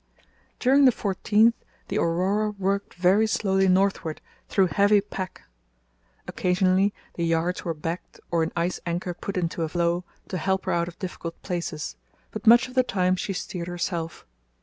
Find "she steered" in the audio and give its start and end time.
13.15-13.67